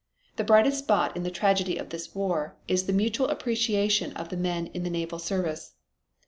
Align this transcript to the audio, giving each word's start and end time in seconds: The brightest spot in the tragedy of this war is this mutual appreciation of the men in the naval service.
The 0.37 0.43
brightest 0.43 0.79
spot 0.79 1.15
in 1.15 1.21
the 1.21 1.29
tragedy 1.29 1.77
of 1.77 1.89
this 1.91 2.15
war 2.15 2.55
is 2.67 2.87
this 2.87 2.95
mutual 2.95 3.27
appreciation 3.27 4.13
of 4.13 4.29
the 4.29 4.35
men 4.35 4.65
in 4.73 4.81
the 4.81 4.89
naval 4.89 5.19
service. 5.19 5.73